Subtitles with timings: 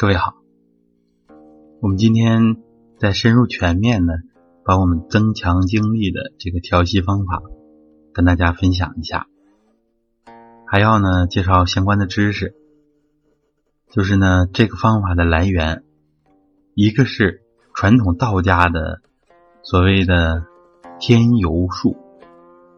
[0.00, 0.36] 各位好，
[1.80, 2.62] 我们今天
[3.00, 4.14] 再深入全面的
[4.64, 7.42] 把我们增强精力的这个调息方法
[8.12, 9.26] 跟大家分享一下，
[10.64, 12.54] 还要呢介绍相关的知识，
[13.90, 15.82] 就是呢这个方法的来源，
[16.74, 17.42] 一个是
[17.74, 19.02] 传统道家的
[19.64, 20.44] 所谓的
[21.00, 21.96] 天游术，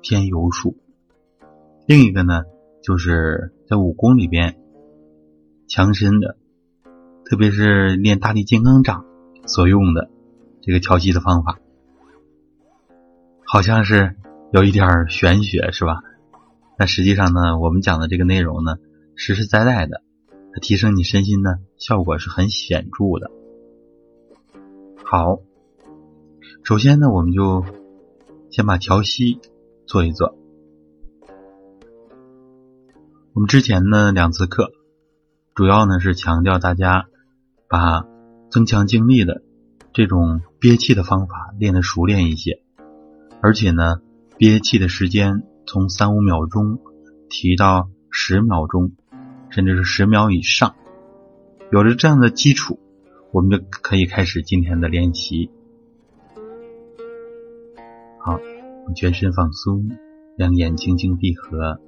[0.00, 0.78] 天游术，
[1.86, 2.44] 另一个呢
[2.82, 4.58] 就是在武功里边
[5.68, 6.39] 强身的。
[7.30, 9.04] 特别是练大力金刚掌
[9.46, 10.10] 所用的
[10.62, 11.60] 这个调息的方法，
[13.46, 14.16] 好像是
[14.52, 16.02] 有一点玄学，是吧？
[16.76, 18.78] 但实际上呢，我们讲的这个内容呢，
[19.14, 20.02] 实实在在的，
[20.52, 23.30] 它提升你身心呢，效果是很显著的。
[25.04, 25.38] 好，
[26.64, 27.64] 首先呢，我们就
[28.50, 29.38] 先把调息
[29.86, 30.36] 做一做。
[33.34, 34.72] 我们之前呢两次课，
[35.54, 37.06] 主要呢是强调大家。
[37.70, 38.04] 把
[38.50, 39.42] 增强精力的
[39.92, 42.60] 这种憋气的方法练得熟练一些，
[43.40, 44.02] 而且呢，
[44.36, 46.80] 憋气的时间从三五秒钟
[47.28, 48.90] 提到十秒钟，
[49.50, 50.74] 甚至是十秒以上。
[51.70, 52.80] 有了这样的基础，
[53.30, 55.48] 我们就可以开始今天的练习。
[58.18, 58.40] 好，
[58.96, 59.88] 全身放松，
[60.36, 61.80] 两眼轻轻闭合，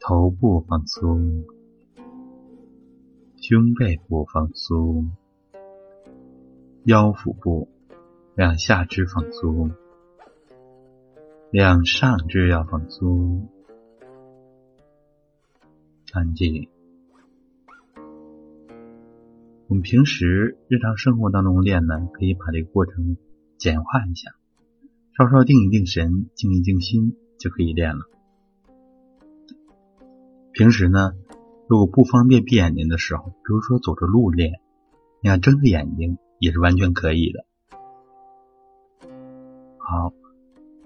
[0.00, 1.46] 头部放松。
[3.46, 5.12] 胸背部放松，
[6.84, 7.68] 腰腹部、
[8.34, 9.70] 两下肢放松，
[11.50, 13.50] 两上肢要放松，
[16.14, 16.70] 安静。
[19.68, 23.18] 我们平时日常生活当中练呢，可以把这个过程
[23.58, 24.30] 简化一下，
[25.18, 26.50] 稍稍定一定神，静。
[26.54, 26.80] 一静。
[26.80, 28.06] 心就可以练了。
[30.52, 31.12] 平时呢。
[31.66, 34.60] 如果不方便闭眼睛的时候，比如说走着路练，
[35.22, 37.46] 你看睁着眼睛也是完全可以的。
[39.78, 40.12] 好，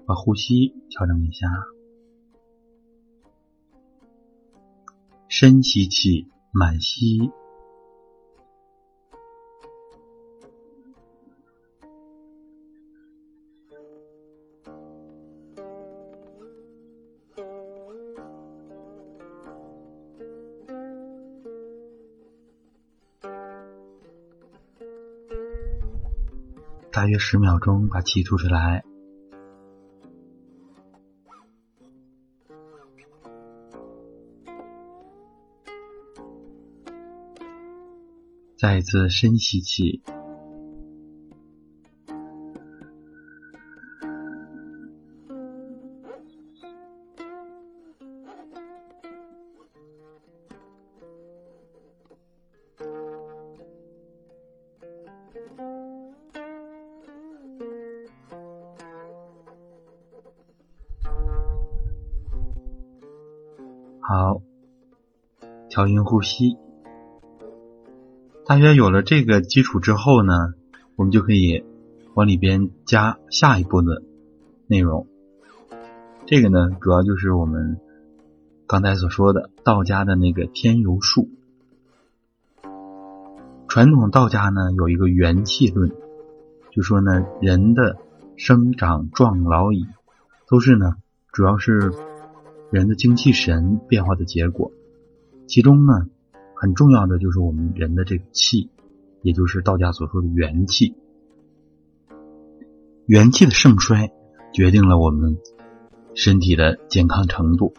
[0.05, 1.47] 把呼吸调整一下，
[5.27, 7.29] 深吸气，满吸。
[26.99, 28.83] 大约十秒钟，把气吐出来。
[38.57, 40.01] 再一次深吸气。
[64.11, 64.41] 好，
[65.69, 66.57] 调匀呼吸。
[68.43, 70.55] 大约有了这个基础之后呢，
[70.95, 71.63] 我们就可以
[72.15, 74.01] 往里边加下一步的
[74.65, 75.05] 内容。
[76.25, 77.79] 这个呢，主要就是我们
[78.65, 81.29] 刚才所说的道家的那个天游术。
[83.67, 85.91] 传统道家呢有一个元气论，
[86.71, 87.97] 就说呢人的
[88.37, 89.85] 生长壮老矣
[90.47, 90.95] 都是呢
[91.31, 91.93] 主要是。
[92.71, 94.71] 人的精气神变化的结果，
[95.47, 96.07] 其中呢，
[96.53, 98.69] 很重要的就是我们人的这个气，
[99.23, 100.93] 也就是道家所说的元气。
[103.07, 104.11] 元气的盛衰
[104.53, 105.37] 决定了我们
[106.13, 107.73] 身体的健康程度。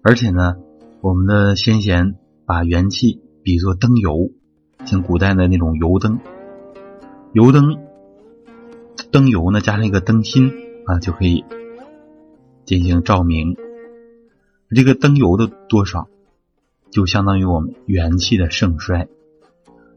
[0.00, 0.56] 而且呢，
[1.00, 2.14] 我们的先贤
[2.46, 4.30] 把元气比作灯油，
[4.84, 6.20] 像古代的那种油灯，
[7.32, 7.78] 油灯
[9.10, 10.52] 灯油呢加上一个灯芯
[10.86, 11.44] 啊就可以。
[12.64, 13.56] 进行照明，
[14.74, 16.08] 这个灯油的多少，
[16.90, 19.08] 就相当于我们元气的盛衰。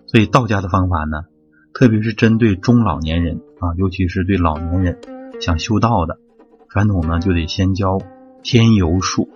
[0.06, 1.26] 所以道家的方法呢，
[1.74, 5.00] 特别是针对中老年人啊，尤其是对老年人
[5.42, 6.20] 想修道的，
[6.70, 8.00] 传统呢就得先教
[8.44, 9.30] 天游术，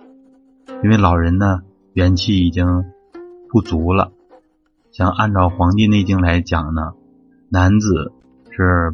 [0.82, 1.60] 因为老人呢
[1.94, 2.84] 元气已经
[3.48, 4.12] 不足了。
[4.90, 6.92] 像按照《黄帝内经》来讲呢，
[7.48, 8.12] 男子
[8.50, 8.92] 是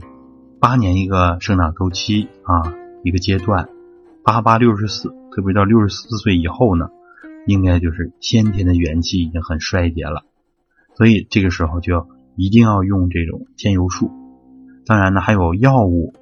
[0.60, 3.68] 八年一个生长周期啊，一个阶段。
[4.28, 6.90] 八八六十四，特别到六十四岁以后呢，
[7.46, 10.22] 应该就是先天的元气已经很衰竭了，
[10.94, 14.10] 所以这个时候就要一定要用这种天游术。
[14.84, 16.12] 当然呢，还有药物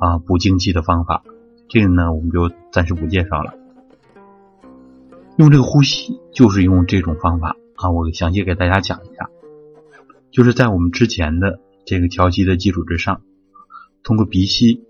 [0.00, 1.22] 啊补精气的方法，
[1.68, 3.52] 这个呢我们就暂时不介绍了。
[5.36, 9.28] 用这个呼吸就是用这种方法啊，我详细给大家讲一下，
[10.30, 13.20] 就是在我们之前的这个调息的基础之上，
[14.02, 14.82] 通过鼻吸，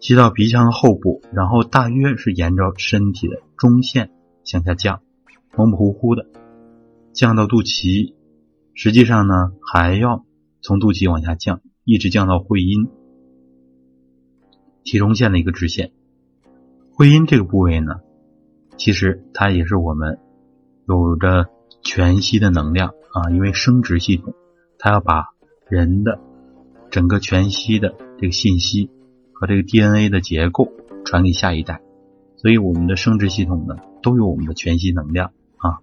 [0.00, 4.10] 吸到鼻腔的后部，然后大约是沿着身体的中线
[4.44, 5.00] 向下降，
[5.56, 6.26] 模模糊糊的
[7.12, 8.14] 降到肚脐，
[8.74, 10.24] 实际上呢还要
[10.62, 12.88] 从肚脐往下降，一直降到会阴
[14.84, 15.92] 体中线的一个直线。
[16.92, 18.00] 会阴这个部位呢。
[18.76, 20.20] 其实它也是我们
[20.86, 21.46] 有着
[21.82, 24.34] 全息的能量啊，因为生殖系统
[24.78, 25.24] 它要把
[25.68, 26.20] 人的
[26.88, 28.88] 整个全息的这个信息
[29.38, 30.72] 和这个 DNA 的结构
[31.04, 31.80] 传给下一代，
[32.36, 35.78] 所以我们的生殖系统呢都有我们的全息能量啊。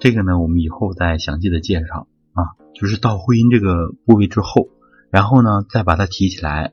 [0.00, 4.68] 这个呢我们以后再详细的介绍啊，就是到会阴这个部位之后，
[5.10, 6.72] 然后呢再把它提起来，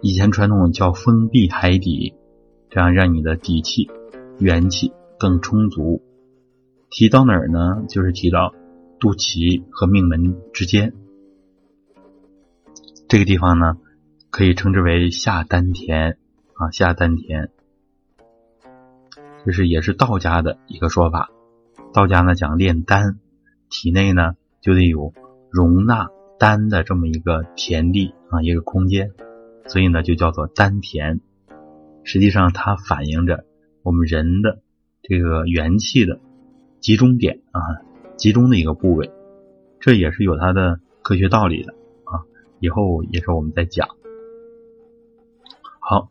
[0.00, 2.14] 以前传统叫封闭海底。
[2.68, 3.88] 这样让你的底气、
[4.38, 6.02] 元气更充足。
[6.90, 7.84] 提到哪儿呢？
[7.88, 8.52] 就是提到
[8.98, 10.92] 肚脐和命门之间
[13.08, 13.78] 这个地方呢，
[14.30, 16.18] 可以称之为下丹田
[16.54, 17.50] 啊，下丹田。
[19.44, 21.30] 这是也是道家的一个说法。
[21.92, 23.18] 道家呢讲炼丹，
[23.70, 25.14] 体内呢就得有
[25.50, 29.12] 容纳丹的这么一个田地啊，一个空间，
[29.68, 31.20] 所以呢就叫做丹田。
[32.02, 33.44] 实际上，它反映着
[33.84, 34.58] 我们人的
[35.02, 36.18] 这个元气的
[36.80, 37.60] 集中点啊，
[38.16, 39.12] 集中的一个部位，
[39.78, 41.72] 这也是有它的科学道理的。
[42.60, 43.88] 以后也是我们在讲。
[45.80, 46.10] 好，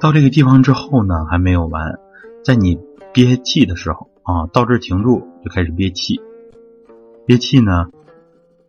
[0.00, 1.98] 到这个地方之后呢，还没有完，
[2.44, 2.78] 在你
[3.12, 6.20] 憋气的时候啊，到这停住，就开始憋气。
[7.26, 7.90] 憋气呢，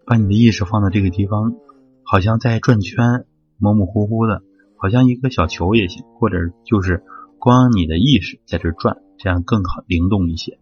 [0.06, 1.56] 把你的意识放到这个地方，
[2.04, 3.26] 好像在转圈，
[3.58, 4.44] 模模糊糊的。
[4.76, 7.04] 好像一个小球也行，或者就是
[7.38, 10.58] 光你的意识在这转，这样更好灵动一些。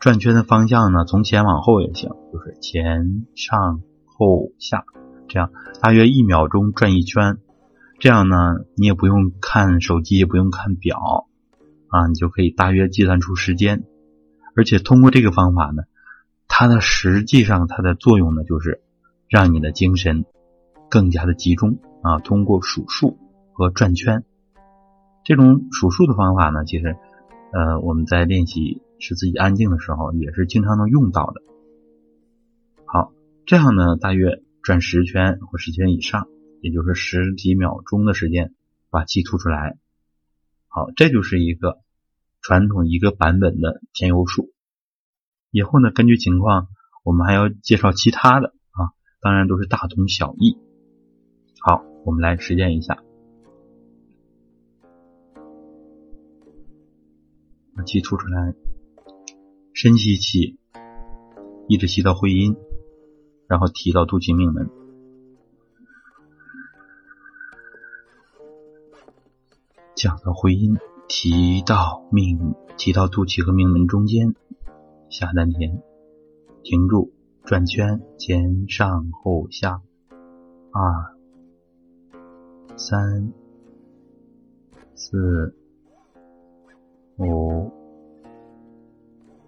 [0.00, 3.82] 转圈的方向呢，从前往后也行，就是前上
[4.18, 4.84] 后下，
[5.28, 7.38] 这样大约一秒钟转一圈。
[8.00, 11.28] 这样呢，你也不用看手机，也不用看表
[11.88, 13.84] 啊，你就可以大约计算出时间。
[14.54, 15.84] 而且通过这个方法呢，
[16.48, 18.82] 它的实际上它的作用呢，就是
[19.28, 20.24] 让你的精神
[20.90, 21.78] 更加的集中。
[22.00, 23.18] 啊，通过数数
[23.52, 24.22] 和转圈，
[25.24, 26.96] 这种数数的方法呢，其实，
[27.52, 31.42] 呃，我们在练习使自己安静的时候，也是经常能用到的。
[33.48, 36.28] 这样呢，大约转十圈或十圈以上，
[36.60, 38.54] 也就是十几秒钟的时间，
[38.90, 39.78] 把气吐出来。
[40.66, 41.78] 好，这就是一个
[42.42, 44.52] 传统一个版本的天游术。
[45.50, 46.68] 以后呢，根据情况，
[47.02, 48.92] 我们还要介绍其他的啊，
[49.22, 50.58] 当然都是大同小异。
[51.62, 53.02] 好，我们来实践一下，
[57.74, 58.54] 把气吐出来，
[59.72, 60.58] 深吸气，
[61.66, 62.54] 一直吸到会阴，
[63.48, 64.68] 然后提到肚脐命门，
[69.96, 70.76] 讲到回音，
[71.08, 74.34] 提到命，提到肚脐和命门中间，
[75.08, 75.82] 下丹田，
[76.62, 77.10] 停住，
[77.44, 79.80] 转圈，前上后下，
[80.70, 81.16] 二。
[82.76, 83.32] 三、
[84.94, 85.56] 四、
[87.16, 87.72] 五、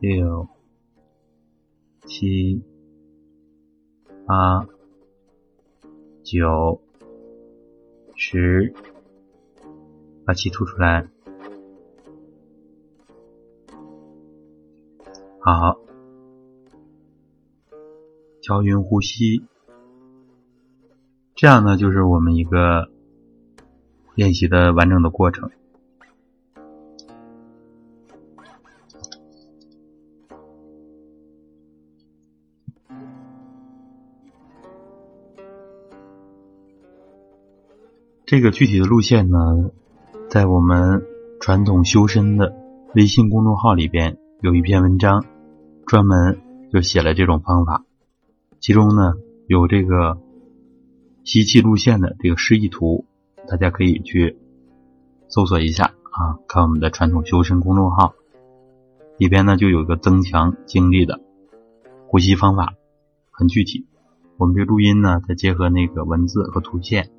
[0.00, 0.48] 六、
[2.06, 2.64] 七、
[4.30, 4.64] 八、
[6.22, 6.80] 九、
[8.14, 8.72] 十，
[10.24, 11.08] 把气吐出来。
[15.40, 15.80] 好，
[18.40, 19.42] 调匀呼吸，
[21.34, 22.88] 这样呢，就是我们一个。
[24.16, 25.50] 练习的完整的过程。
[38.30, 39.38] 这个具体的路线呢，
[40.28, 41.04] 在我们
[41.40, 42.54] 传统修身的
[42.94, 45.24] 微信公众号里边有一篇文章，
[45.84, 46.38] 专门
[46.72, 47.84] 就写了这种方法，
[48.60, 49.14] 其中呢
[49.48, 50.16] 有这个
[51.24, 53.04] 吸气路线的这个示意图。
[53.48, 54.38] 大家可以去
[55.26, 58.14] 搜索一下啊，看我们的传统修身公众号
[59.18, 61.20] 里边呢，就有一个增强精力的
[62.06, 62.74] 呼吸方法，
[63.32, 63.88] 很具体。
[64.36, 67.10] 我们这录音呢，再结合那个文字和图片，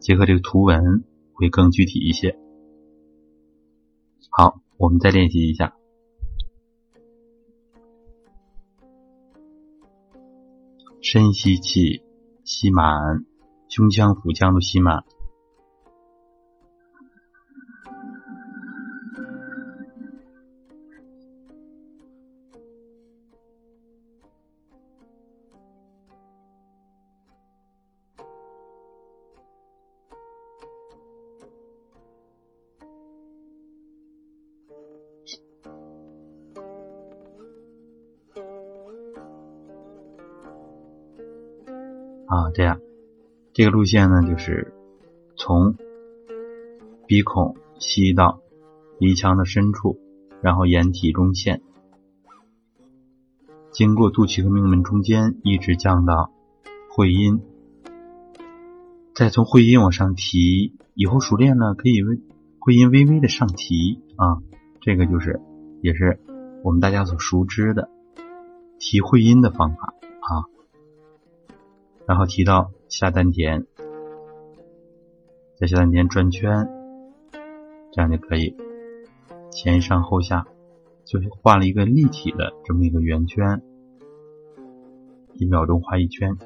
[0.00, 1.04] 结合这个图文
[1.34, 2.38] 会更具体一些。
[4.30, 5.76] 好，我们再练习一下，
[11.02, 12.02] 深吸气，
[12.44, 13.24] 吸满
[13.68, 15.04] 胸腔、腹腔都吸满。
[42.30, 42.78] 啊，这样
[43.52, 44.72] 这个路线呢，就是
[45.36, 45.74] 从
[47.08, 48.40] 鼻孔吸到
[49.00, 49.98] 鼻腔的深处，
[50.40, 51.60] 然后沿体中线，
[53.72, 56.30] 经过肚脐和命门中间，一直降到
[56.94, 57.42] 会阴，
[59.12, 60.76] 再从会阴往上提。
[60.94, 62.20] 以后熟练呢，可以微
[62.60, 64.38] 会阴微微的上提啊，
[64.80, 65.40] 这个就是
[65.82, 66.20] 也是
[66.62, 67.90] 我们大家所熟知的
[68.78, 69.94] 提会阴的方法。
[72.10, 73.66] 然后提到下丹田，
[75.56, 76.68] 在下丹田转圈，
[77.92, 78.56] 这样就可以
[79.52, 80.44] 前上后下，
[81.04, 83.62] 就是画了一个立体的这么一个圆圈，
[85.34, 86.36] 一秒钟画一圈。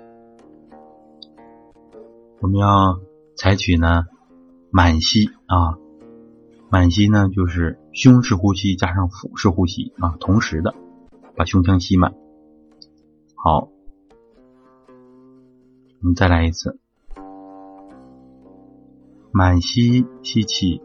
[2.42, 3.00] 我们要
[3.34, 4.04] 采取呢。
[4.70, 5.78] 满吸啊，
[6.68, 10.74] 满吸呢就是胸式呼吸加上腹式呼吸啊，同时的
[11.36, 12.12] 把胸腔吸满。
[13.34, 13.68] 好，
[16.04, 16.78] 我们再来一次，
[19.32, 20.82] 满吸吸气。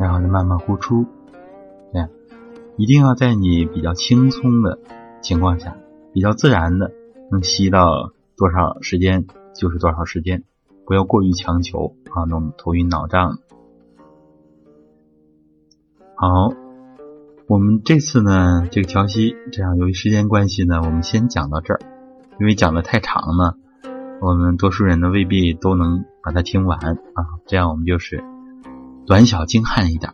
[0.00, 1.04] 然后再慢慢呼出，
[1.92, 2.08] 这样
[2.78, 4.78] 一定要在你比较轻松的
[5.20, 5.76] 情况下，
[6.14, 6.90] 比较自然的，
[7.30, 10.42] 能吸到多少时间就是多少时间，
[10.86, 13.40] 不要过于强求啊，弄头晕脑胀。
[16.14, 16.54] 好，
[17.46, 21.80] 我们这次呢，这个调息，这样由于时间关系呢，我们先讲到这儿，
[22.40, 23.54] 因为讲的太长呢，
[24.22, 28.24] 我们多数人呢未必都能把它听完啊，这样我们就是。
[29.10, 30.12] 短小精悍一点，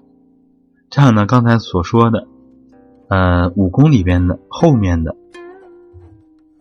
[0.88, 1.26] 这样呢？
[1.26, 2.26] 刚才所说的，
[3.10, 5.14] 呃，武功里边的后面的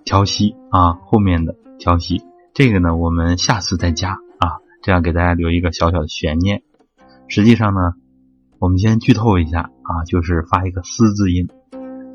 [0.04, 2.24] 调息啊，后面的调息，
[2.54, 6.62] 这个呢，我们下次再加啊，这样给大家留一个小小的悬念。
[7.30, 7.94] 实际上呢，
[8.60, 11.48] 我们先剧透一下啊，就是发一个“嘶”字音。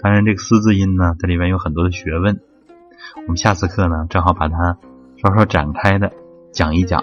[0.02, 2.38] 当然，这个“嘶”字音呢，它里面有很多的学问，
[3.22, 4.76] 我们下次课呢，正好把它
[5.16, 6.12] 稍稍展开的
[6.52, 7.02] 讲一讲。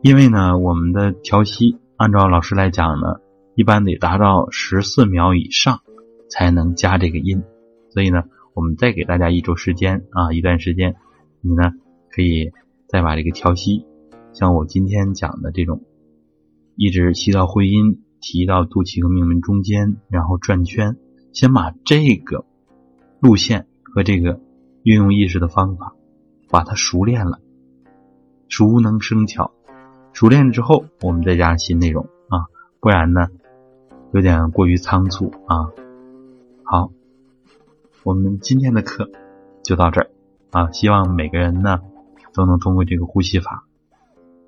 [0.00, 3.16] 因为呢，我们的调息按照老师来讲呢，
[3.56, 5.80] 一般得达到十四秒以上
[6.30, 7.42] 才能加这个音，
[7.90, 8.22] 所以呢，
[8.54, 10.94] 我们再给大家一周时间啊，一段时间，
[11.40, 11.72] 你呢
[12.10, 12.52] 可以
[12.86, 13.86] 再把这个调息，
[14.32, 15.82] 像我今天讲的这种，
[16.76, 20.96] 一直吸到会阴，提到肚脐和命门中间，然后转圈，
[21.32, 22.46] 先把这个
[23.18, 24.40] 路线和这个
[24.84, 25.96] 运用意识的方法，
[26.48, 27.40] 把它熟练了，
[28.48, 29.52] 熟能生巧。
[30.18, 33.28] 熟练之后，我们再加新内容啊，不然呢，
[34.10, 35.70] 有点过于仓促啊。
[36.64, 36.90] 好，
[38.02, 39.08] 我们今天的课
[39.62, 40.10] 就到这儿
[40.50, 41.78] 啊，希望每个人呢
[42.34, 43.64] 都能通过这个呼吸法，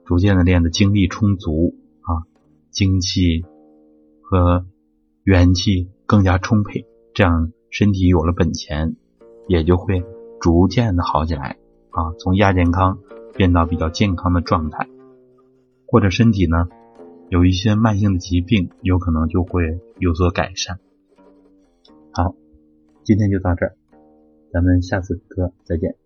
[0.04, 2.26] 逐渐的练的精力充足啊，
[2.72, 3.44] 精气
[4.22, 4.66] 和
[5.22, 6.84] 元气更加充沛，
[7.14, 8.96] 这样身体有了本钱，
[9.46, 10.02] 也就会
[10.40, 11.58] 逐渐的好起来
[11.90, 12.98] 啊，从亚健康
[13.36, 14.88] 变到比较健康的状态。
[15.90, 16.68] 或者身体呢
[17.28, 20.78] 有一些慢性的疾病，有可能就会有所改善。
[22.12, 22.34] 好，
[23.04, 23.76] 今天就到这儿，
[24.52, 25.96] 咱们下次课再见。